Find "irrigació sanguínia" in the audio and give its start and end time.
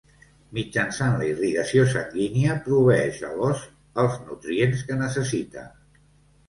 1.31-2.57